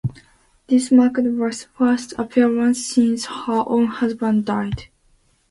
This 0.65 0.91
marked 0.91 1.17
Bassey's 1.17 1.67
first 1.77 2.13
appearance 2.17 2.83
since 2.83 3.25
her 3.25 3.63
own 3.67 3.85
husband 3.85 4.45
died. 4.45 4.85